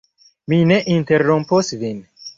[0.53, 2.01] Mi ne interrompos vin.